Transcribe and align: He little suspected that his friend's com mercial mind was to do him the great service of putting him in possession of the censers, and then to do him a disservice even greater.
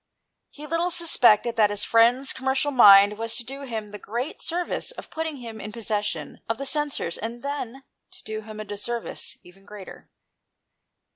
He 0.49 0.65
little 0.65 0.89
suspected 0.89 1.57
that 1.57 1.69
his 1.69 1.83
friend's 1.83 2.33
com 2.33 2.47
mercial 2.47 2.71
mind 2.73 3.19
was 3.19 3.35
to 3.35 3.43
do 3.43 3.65
him 3.65 3.91
the 3.91 3.99
great 3.99 4.41
service 4.41 4.89
of 4.89 5.11
putting 5.11 5.37
him 5.37 5.61
in 5.61 5.71
possession 5.71 6.39
of 6.49 6.57
the 6.57 6.65
censers, 6.65 7.19
and 7.19 7.43
then 7.43 7.83
to 8.13 8.23
do 8.23 8.41
him 8.41 8.59
a 8.59 8.65
disservice 8.65 9.37
even 9.43 9.63
greater. 9.63 10.09